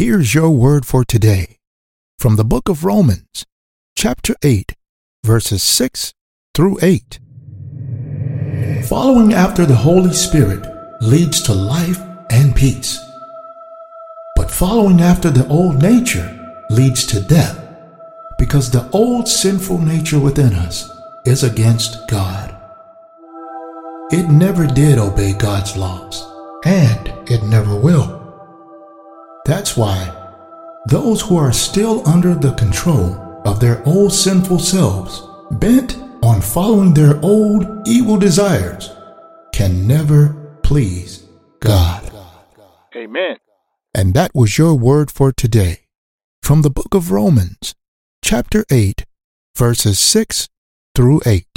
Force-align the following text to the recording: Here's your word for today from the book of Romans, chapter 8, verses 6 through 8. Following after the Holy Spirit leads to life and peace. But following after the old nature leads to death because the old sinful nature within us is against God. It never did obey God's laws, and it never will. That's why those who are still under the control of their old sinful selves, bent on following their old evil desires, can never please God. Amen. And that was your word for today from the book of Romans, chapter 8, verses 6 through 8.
Here's 0.00 0.32
your 0.34 0.48
word 0.48 0.86
for 0.86 1.04
today 1.04 1.58
from 2.18 2.36
the 2.36 2.42
book 2.52 2.70
of 2.70 2.86
Romans, 2.86 3.44
chapter 3.94 4.34
8, 4.42 4.74
verses 5.26 5.62
6 5.62 6.14
through 6.54 6.78
8. 6.80 7.20
Following 8.88 9.34
after 9.34 9.66
the 9.66 9.76
Holy 9.76 10.14
Spirit 10.14 10.64
leads 11.02 11.42
to 11.42 11.52
life 11.52 11.98
and 12.30 12.56
peace. 12.56 12.98
But 14.36 14.50
following 14.50 15.02
after 15.02 15.28
the 15.28 15.46
old 15.48 15.82
nature 15.82 16.34
leads 16.70 17.04
to 17.08 17.20
death 17.20 17.62
because 18.38 18.70
the 18.70 18.88
old 18.92 19.28
sinful 19.28 19.80
nature 19.80 20.18
within 20.18 20.54
us 20.54 20.90
is 21.26 21.42
against 21.44 22.08
God. 22.08 22.56
It 24.10 24.30
never 24.30 24.66
did 24.66 24.96
obey 24.96 25.34
God's 25.34 25.76
laws, 25.76 26.26
and 26.64 27.12
it 27.30 27.42
never 27.42 27.78
will. 27.78 28.19
That's 29.50 29.76
why 29.76 29.98
those 30.86 31.22
who 31.22 31.36
are 31.36 31.52
still 31.52 32.08
under 32.08 32.36
the 32.36 32.54
control 32.54 33.42
of 33.44 33.58
their 33.58 33.82
old 33.84 34.12
sinful 34.12 34.60
selves, 34.60 35.26
bent 35.50 35.98
on 36.22 36.40
following 36.40 36.94
their 36.94 37.20
old 37.20 37.66
evil 37.84 38.16
desires, 38.16 38.92
can 39.52 39.88
never 39.88 40.56
please 40.62 41.26
God. 41.58 42.12
Amen. 42.94 43.38
And 43.92 44.14
that 44.14 44.30
was 44.36 44.56
your 44.56 44.76
word 44.76 45.10
for 45.10 45.32
today 45.32 45.80
from 46.44 46.62
the 46.62 46.70
book 46.70 46.94
of 46.94 47.10
Romans, 47.10 47.74
chapter 48.22 48.64
8, 48.70 49.04
verses 49.56 49.98
6 49.98 50.48
through 50.94 51.22
8. 51.26 51.49